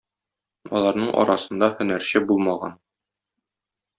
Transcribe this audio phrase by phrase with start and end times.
[0.79, 2.75] Аларның арасында һөнәрче булмаган.